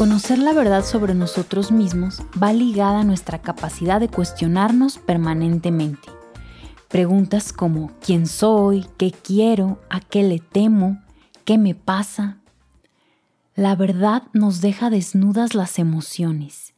Conocer 0.00 0.38
la 0.38 0.54
verdad 0.54 0.82
sobre 0.82 1.14
nosotros 1.14 1.70
mismos 1.72 2.22
va 2.42 2.54
ligada 2.54 3.00
a 3.00 3.04
nuestra 3.04 3.42
capacidad 3.42 4.00
de 4.00 4.08
cuestionarnos 4.08 4.96
permanentemente. 4.96 6.08
Preguntas 6.88 7.52
como 7.52 7.92
¿quién 8.00 8.26
soy? 8.26 8.86
¿Qué 8.96 9.12
quiero? 9.12 9.78
¿A 9.90 10.00
qué 10.00 10.22
le 10.22 10.38
temo? 10.38 11.02
¿Qué 11.44 11.58
me 11.58 11.74
pasa? 11.74 12.38
La 13.54 13.76
verdad 13.76 14.22
nos 14.32 14.62
deja 14.62 14.88
desnudas 14.88 15.54
las 15.54 15.78
emociones. 15.78 16.72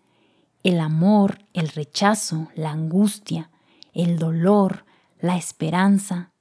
El 0.64 0.80
amor, 0.80 1.38
el 1.52 1.68
rechazo, 1.68 2.48
la 2.56 2.72
angustia, 2.72 3.50
el 3.94 4.18
dolor, 4.18 4.84
la 5.22 5.38
esperanza. 5.38 6.32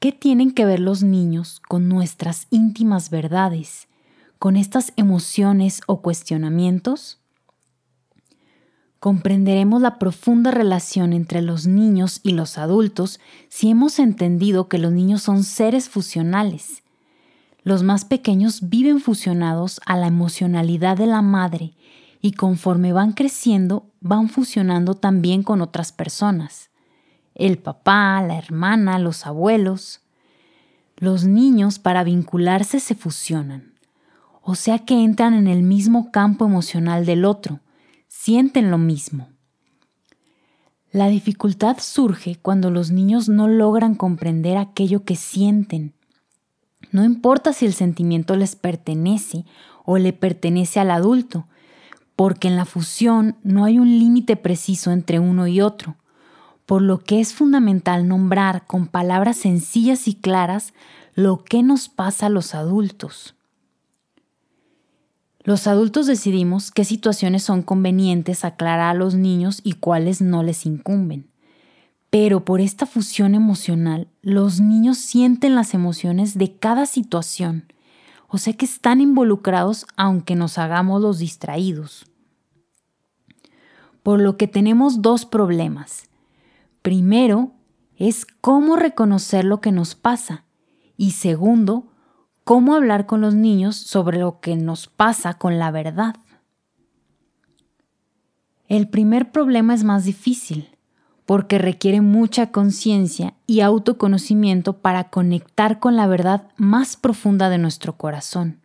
¿Qué 0.00 0.10
tienen 0.10 0.50
que 0.50 0.64
ver 0.64 0.80
los 0.80 1.04
niños 1.04 1.60
con 1.68 1.88
nuestras 1.88 2.48
íntimas 2.50 3.10
verdades? 3.10 3.86
con 4.40 4.56
estas 4.56 4.94
emociones 4.96 5.82
o 5.86 6.00
cuestionamientos? 6.00 7.20
Comprenderemos 8.98 9.82
la 9.82 9.98
profunda 9.98 10.50
relación 10.50 11.12
entre 11.12 11.42
los 11.42 11.66
niños 11.66 12.20
y 12.22 12.32
los 12.32 12.56
adultos 12.56 13.20
si 13.50 13.68
hemos 13.68 13.98
entendido 13.98 14.66
que 14.66 14.78
los 14.78 14.92
niños 14.92 15.22
son 15.22 15.44
seres 15.44 15.90
fusionales. 15.90 16.82
Los 17.62 17.82
más 17.82 18.06
pequeños 18.06 18.70
viven 18.70 19.00
fusionados 19.00 19.78
a 19.84 19.98
la 19.98 20.06
emocionalidad 20.06 20.96
de 20.96 21.06
la 21.06 21.20
madre 21.20 21.74
y 22.22 22.32
conforme 22.32 22.94
van 22.94 23.12
creciendo 23.12 23.90
van 24.00 24.30
fusionando 24.30 24.94
también 24.94 25.42
con 25.42 25.60
otras 25.60 25.92
personas. 25.92 26.69
El 27.40 27.58
papá, 27.58 28.22
la 28.22 28.38
hermana, 28.38 28.98
los 28.98 29.26
abuelos. 29.26 30.00
Los 30.96 31.24
niños 31.24 31.78
para 31.78 32.04
vincularse 32.04 32.78
se 32.78 32.94
fusionan 32.94 33.70
o 34.42 34.54
sea 34.54 34.80
que 34.80 35.04
entran 35.04 35.34
en 35.34 35.46
el 35.46 35.62
mismo 35.62 36.10
campo 36.10 36.44
emocional 36.44 37.06
del 37.06 37.24
otro, 37.24 37.60
sienten 38.08 38.70
lo 38.70 38.78
mismo. 38.78 39.28
La 40.90 41.08
dificultad 41.08 41.76
surge 41.78 42.36
cuando 42.40 42.70
los 42.70 42.90
niños 42.90 43.28
no 43.28 43.46
logran 43.46 43.94
comprender 43.94 44.56
aquello 44.56 45.04
que 45.04 45.14
sienten. 45.14 45.94
No 46.90 47.04
importa 47.04 47.52
si 47.52 47.66
el 47.66 47.74
sentimiento 47.74 48.34
les 48.34 48.56
pertenece 48.56 49.44
o 49.84 49.98
le 49.98 50.12
pertenece 50.12 50.80
al 50.80 50.90
adulto, 50.90 51.46
porque 52.16 52.48
en 52.48 52.56
la 52.56 52.64
fusión 52.64 53.36
no 53.44 53.64
hay 53.64 53.78
un 53.78 53.88
límite 53.88 54.34
preciso 54.34 54.90
entre 54.90 55.20
uno 55.20 55.46
y 55.46 55.60
otro, 55.60 55.96
por 56.70 56.82
lo 56.82 57.00
que 57.00 57.18
es 57.18 57.34
fundamental 57.34 58.06
nombrar 58.06 58.64
con 58.64 58.86
palabras 58.86 59.38
sencillas 59.38 60.06
y 60.06 60.14
claras 60.14 60.72
lo 61.16 61.42
que 61.42 61.64
nos 61.64 61.88
pasa 61.88 62.26
a 62.26 62.28
los 62.28 62.54
adultos. 62.54 63.34
Los 65.42 65.66
adultos 65.66 66.06
decidimos 66.06 66.70
qué 66.70 66.84
situaciones 66.84 67.42
son 67.42 67.62
convenientes 67.62 68.44
aclarar 68.44 68.90
a 68.90 68.94
los 68.94 69.16
niños 69.16 69.60
y 69.64 69.72
cuáles 69.72 70.22
no 70.22 70.44
les 70.44 70.64
incumben. 70.64 71.26
Pero 72.08 72.44
por 72.44 72.60
esta 72.60 72.86
fusión 72.86 73.34
emocional, 73.34 74.06
los 74.22 74.60
niños 74.60 74.98
sienten 74.98 75.56
las 75.56 75.74
emociones 75.74 76.38
de 76.38 76.54
cada 76.54 76.86
situación, 76.86 77.64
o 78.28 78.38
sea 78.38 78.52
que 78.52 78.66
están 78.66 79.00
involucrados 79.00 79.86
aunque 79.96 80.36
nos 80.36 80.56
hagamos 80.56 81.02
los 81.02 81.18
distraídos. 81.18 82.06
Por 84.04 84.20
lo 84.20 84.36
que 84.36 84.46
tenemos 84.46 85.02
dos 85.02 85.26
problemas. 85.26 86.09
Primero, 86.82 87.52
es 87.96 88.26
cómo 88.40 88.76
reconocer 88.76 89.44
lo 89.44 89.60
que 89.60 89.72
nos 89.72 89.94
pasa 89.94 90.44
y 90.96 91.12
segundo, 91.12 91.92
cómo 92.44 92.74
hablar 92.74 93.06
con 93.06 93.20
los 93.20 93.34
niños 93.34 93.76
sobre 93.76 94.18
lo 94.18 94.40
que 94.40 94.56
nos 94.56 94.86
pasa 94.86 95.34
con 95.34 95.58
la 95.58 95.70
verdad. 95.70 96.16
El 98.68 98.88
primer 98.88 99.32
problema 99.32 99.74
es 99.74 99.84
más 99.84 100.04
difícil 100.04 100.76
porque 101.26 101.58
requiere 101.58 102.00
mucha 102.00 102.50
conciencia 102.50 103.34
y 103.46 103.60
autoconocimiento 103.60 104.78
para 104.78 105.10
conectar 105.10 105.78
con 105.78 105.96
la 105.96 106.06
verdad 106.06 106.48
más 106.56 106.96
profunda 106.96 107.50
de 107.50 107.58
nuestro 107.58 107.96
corazón. 107.96 108.60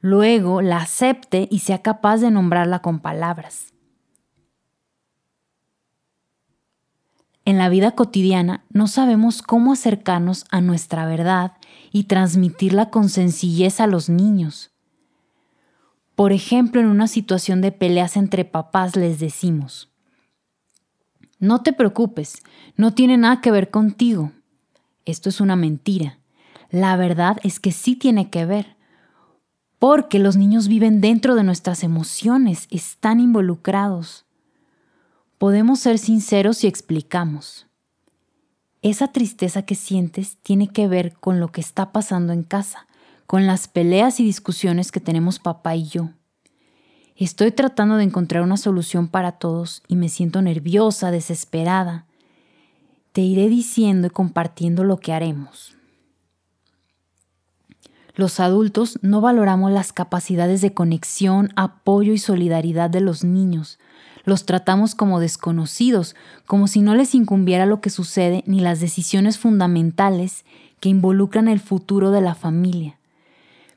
Luego 0.00 0.62
la 0.62 0.78
acepte 0.78 1.48
y 1.50 1.60
sea 1.60 1.82
capaz 1.82 2.18
de 2.18 2.30
nombrarla 2.30 2.80
con 2.80 3.00
palabras. 3.00 3.72
En 7.46 7.58
la 7.58 7.68
vida 7.68 7.92
cotidiana 7.92 8.64
no 8.70 8.88
sabemos 8.88 9.40
cómo 9.40 9.72
acercarnos 9.72 10.46
a 10.50 10.60
nuestra 10.60 11.06
verdad 11.06 11.52
y 11.92 12.04
transmitirla 12.04 12.90
con 12.90 13.08
sencillez 13.08 13.80
a 13.80 13.86
los 13.86 14.08
niños. 14.08 14.72
Por 16.16 16.32
ejemplo, 16.32 16.80
en 16.80 16.88
una 16.88 17.06
situación 17.06 17.60
de 17.60 17.70
peleas 17.70 18.16
entre 18.16 18.44
papás 18.44 18.96
les 18.96 19.20
decimos, 19.20 19.90
no 21.38 21.62
te 21.62 21.72
preocupes, 21.72 22.42
no 22.76 22.94
tiene 22.94 23.16
nada 23.16 23.40
que 23.40 23.52
ver 23.52 23.70
contigo. 23.70 24.32
Esto 25.04 25.28
es 25.28 25.40
una 25.40 25.54
mentira. 25.54 26.18
La 26.70 26.96
verdad 26.96 27.36
es 27.44 27.60
que 27.60 27.70
sí 27.70 27.94
tiene 27.94 28.28
que 28.28 28.44
ver, 28.44 28.76
porque 29.78 30.18
los 30.18 30.36
niños 30.36 30.66
viven 30.66 31.00
dentro 31.00 31.36
de 31.36 31.44
nuestras 31.44 31.84
emociones, 31.84 32.66
están 32.72 33.20
involucrados. 33.20 34.25
Podemos 35.38 35.80
ser 35.80 35.98
sinceros 35.98 36.64
y 36.64 36.66
explicamos. 36.66 37.66
Esa 38.80 39.08
tristeza 39.08 39.62
que 39.62 39.74
sientes 39.74 40.38
tiene 40.42 40.68
que 40.68 40.88
ver 40.88 41.12
con 41.12 41.40
lo 41.40 41.52
que 41.52 41.60
está 41.60 41.92
pasando 41.92 42.32
en 42.32 42.42
casa, 42.42 42.86
con 43.26 43.46
las 43.46 43.68
peleas 43.68 44.18
y 44.18 44.24
discusiones 44.24 44.92
que 44.92 45.00
tenemos 45.00 45.38
papá 45.38 45.76
y 45.76 45.88
yo. 45.88 46.08
Estoy 47.16 47.52
tratando 47.52 47.96
de 47.96 48.04
encontrar 48.04 48.42
una 48.42 48.56
solución 48.56 49.08
para 49.08 49.32
todos 49.32 49.82
y 49.88 49.96
me 49.96 50.08
siento 50.08 50.40
nerviosa, 50.40 51.10
desesperada. 51.10 52.06
Te 53.12 53.20
iré 53.20 53.48
diciendo 53.48 54.06
y 54.06 54.10
compartiendo 54.10 54.84
lo 54.84 54.96
que 54.96 55.12
haremos. 55.12 55.76
Los 58.14 58.40
adultos 58.40 58.98
no 59.02 59.20
valoramos 59.20 59.70
las 59.70 59.92
capacidades 59.92 60.62
de 60.62 60.72
conexión, 60.72 61.50
apoyo 61.56 62.14
y 62.14 62.18
solidaridad 62.18 62.88
de 62.88 63.02
los 63.02 63.24
niños, 63.24 63.78
los 64.26 64.44
tratamos 64.44 64.94
como 64.94 65.20
desconocidos, 65.20 66.14
como 66.46 66.66
si 66.66 66.82
no 66.82 66.94
les 66.94 67.14
incumbiera 67.14 67.64
lo 67.64 67.80
que 67.80 67.90
sucede 67.90 68.42
ni 68.46 68.60
las 68.60 68.80
decisiones 68.80 69.38
fundamentales 69.38 70.44
que 70.80 70.88
involucran 70.90 71.48
el 71.48 71.60
futuro 71.60 72.10
de 72.10 72.20
la 72.20 72.34
familia. 72.34 72.98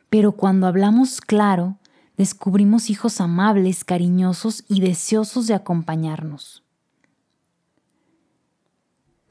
Pero 0.10 0.34
cuando 0.34 0.66
hablamos 0.66 1.22
claro, 1.22 1.78
descubrimos 2.18 2.90
hijos 2.90 3.22
amables, 3.22 3.84
cariñosos 3.86 4.66
y 4.68 4.82
deseosos 4.82 5.46
de 5.46 5.54
acompañarnos. 5.54 6.64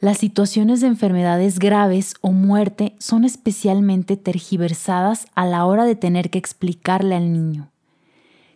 Las 0.01 0.19
situaciones 0.19 0.81
de 0.81 0.87
enfermedades 0.87 1.59
graves 1.59 2.15
o 2.21 2.31
muerte 2.31 2.95
son 3.01 3.25
especialmente 3.25 4.17
tergiversadas 4.17 5.27
a 5.35 5.45
la 5.45 5.65
hora 5.65 5.85
de 5.85 5.97
tener 5.97 6.31
que 6.31 6.39
explicarle 6.39 7.17
al 7.17 7.33
niño. 7.33 7.73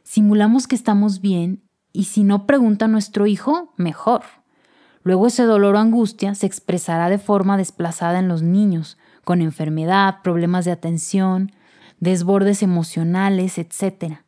Simulamos 0.04 0.68
que 0.68 0.76
estamos 0.76 1.20
bien 1.20 1.60
y 1.92 2.04
si 2.04 2.24
no 2.24 2.46
pregunta 2.46 2.86
a 2.86 2.88
nuestro 2.88 3.26
hijo, 3.26 3.72
mejor. 3.76 4.22
Luego 5.02 5.26
ese 5.26 5.44
dolor 5.44 5.74
o 5.74 5.78
angustia 5.78 6.34
se 6.34 6.46
expresará 6.46 7.08
de 7.08 7.18
forma 7.18 7.56
desplazada 7.56 8.18
en 8.18 8.28
los 8.28 8.42
niños, 8.42 8.98
con 9.24 9.40
enfermedad, 9.40 10.22
problemas 10.22 10.64
de 10.64 10.72
atención, 10.72 11.52
desbordes 12.00 12.62
emocionales, 12.62 13.58
etc. 13.58 14.20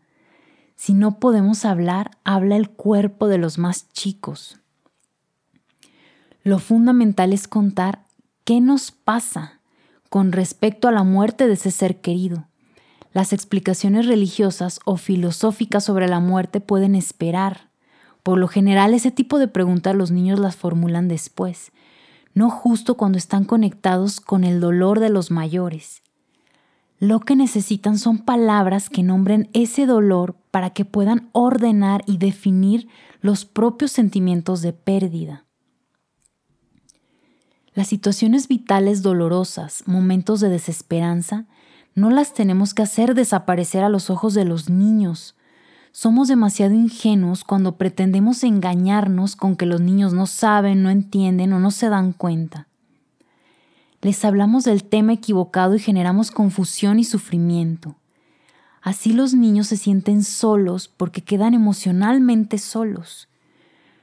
Si 0.77 0.95
no 0.95 1.19
podemos 1.19 1.65
hablar, 1.65 2.13
habla 2.25 2.57
el 2.57 2.71
cuerpo 2.71 3.29
de 3.29 3.39
los 3.39 3.59
más 3.59 3.89
chicos. 3.93 4.61
Lo 6.43 6.59
fundamental 6.59 7.33
es 7.33 7.49
contar 7.49 8.05
qué 8.45 8.61
nos 8.61 8.91
pasa 8.91 9.61
con 10.11 10.33
respecto 10.33 10.89
a 10.89 10.93
la 10.93 11.03
muerte 11.03 11.47
de 11.47 11.55
ese 11.55 11.71
ser 11.71 12.01
querido 12.01 12.47
las 13.15 13.33
explicaciones 13.33 14.07
religiosas 14.07 14.81
o 14.85 14.97
filosóficas 14.97 15.85
sobre 15.85 16.09
la 16.09 16.19
muerte 16.19 16.61
pueden 16.61 16.97
esperar. 16.97 17.71
Por 18.25 18.39
lo 18.39 18.49
general 18.49 18.93
ese 18.93 19.13
tipo 19.13 19.39
de 19.39 19.49
preguntas 19.49 19.95
los 19.95 20.11
niños 20.11 20.41
las 20.41 20.57
formulan 20.57 21.07
después, 21.07 21.71
no 22.35 22.51
justo 22.51 22.97
cuando 22.97 23.17
están 23.17 23.45
conectados 23.45 24.21
con 24.21 24.43
el 24.43 24.61
dolor 24.61 24.99
de 24.99 25.11
los 25.11 25.31
mayores. 25.31 26.03
Lo 26.99 27.21
que 27.21 27.37
necesitan 27.37 27.99
son 27.99 28.19
palabras 28.19 28.91
que 28.91 29.05
nombren 29.05 29.49
ese 29.53 29.87
dolor 29.87 30.35
para 30.51 30.71
que 30.71 30.85
puedan 30.85 31.29
ordenar 31.33 32.03
y 32.07 32.19
definir 32.19 32.89
los 33.21 33.45
propios 33.45 33.93
sentimientos 33.93 34.61
de 34.61 34.73
pérdida. 34.73 35.45
Las 37.75 37.89
situaciones 37.89 38.49
vitales 38.49 39.03
dolorosas, 39.03 39.85
momentos 39.87 40.41
de 40.41 40.49
desesperanza, 40.49 41.47
no 41.95 42.11
las 42.11 42.35
tenemos 42.35 42.75
que 42.75 42.83
hacer 42.83 43.15
desaparecer 43.15 43.85
a 43.85 43.89
los 43.89 44.11
ojos 44.11 44.35
de 44.35 44.45
los 44.45 44.69
niños. 44.69 45.37
somos 45.93 46.27
demasiado 46.27 46.75
ingenuos 46.75 47.45
cuando 47.45 47.77
pretendemos 47.77 48.43
engañarnos 48.43 49.37
con 49.37 49.55
que 49.55 49.65
los 49.65 49.81
niños 49.81 50.13
no 50.13 50.27
saben, 50.27 50.83
no 50.83 50.91
entienden 50.91 51.53
o 51.53 51.61
no 51.61 51.71
se 51.71 51.89
dan 51.89 52.13
cuenta. 52.13 52.67
Les 54.03 54.25
hablamos 54.25 54.65
del 54.65 54.83
tema 54.83 55.13
equivocado 55.13 55.77
y 55.77 55.79
generamos 55.79 56.33
confusión 56.33 56.99
y 56.99 57.05
sufrimiento. 57.05 57.95
Así 58.83 59.13
los 59.13 59.35
niños 59.35 59.69
se 59.69 59.77
sienten 59.77 60.25
solos 60.25 60.89
porque 60.89 61.23
quedan 61.23 61.55
emocionalmente 61.55 62.59
solos. 62.59 63.29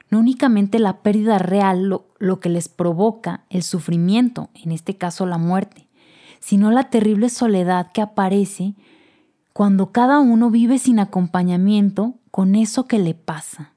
No 0.10 0.20
únicamente 0.20 0.80
la 0.80 1.02
pérdida 1.02 1.40
real 1.40 1.84
lo, 1.84 2.08
lo, 2.20 2.40
que 2.40 2.50
les 2.50 2.70
provoca 2.70 3.44
el 3.50 3.64
sufrimiento, 3.64 4.50
en 4.56 4.72
este 4.72 4.98
caso 4.98 5.26
la 5.26 5.38
muerte, 5.38 5.88
sino 6.42 6.72
la 6.72 6.90
terrible 6.90 7.30
soledad 7.30 7.92
que 7.94 8.02
aparece 8.02 8.76
cuando 9.54 9.92
cada 9.92 10.20
uno 10.20 10.50
vive 10.50 10.78
sin 10.80 11.00
acompañamiento 11.00 12.16
con 12.32 12.56
eso 12.56 12.88
que 12.88 13.00
le 13.00 13.14
pasa. 13.14 13.74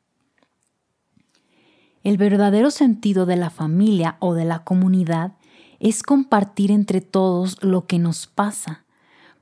El 2.03 2.17
verdadero 2.17 2.71
sentido 2.71 3.27
de 3.27 3.37
la 3.37 3.51
familia 3.51 4.17
o 4.19 4.35
de 4.35 4.45
la 4.45 4.65
comunidad 4.65 5.35
es 5.79 6.03
compartir 6.03 6.71
entre 6.71 7.01
todos 7.01 7.63
lo 7.63 7.87
que 7.87 7.99
nos 7.99 8.27
pasa, 8.27 8.85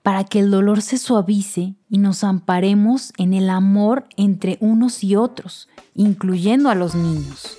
para 0.02 0.24
que 0.24 0.40
el 0.40 0.50
dolor 0.50 0.82
se 0.82 0.98
suavice 0.98 1.76
y 1.88 1.98
nos 1.98 2.24
amparemos 2.24 3.12
en 3.18 3.34
el 3.34 3.50
amor 3.50 4.06
entre 4.16 4.58
unos 4.60 5.04
y 5.04 5.14
otros, 5.14 5.68
incluyendo 5.94 6.70
a 6.70 6.74
los 6.74 6.94
niños. 6.94 7.56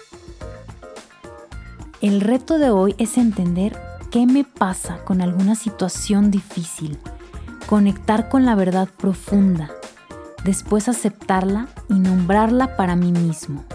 El 2.01 2.19
reto 2.19 2.57
de 2.57 2.69
hoy 2.69 2.95
es 2.97 3.17
entender 3.17 3.77
qué 4.13 4.27
me 4.27 4.43
pasa 4.43 5.03
con 5.05 5.23
alguna 5.23 5.55
situación 5.55 6.29
difícil 6.29 6.99
conectar 7.65 8.29
con 8.29 8.45
la 8.45 8.53
verdad 8.53 8.87
profunda, 8.87 9.71
después 10.43 10.87
aceptarla 10.87 11.67
y 11.89 11.95
nombrarla 11.95 12.77
para 12.77 12.95
mí 12.95 13.11
mismo. 13.11 13.65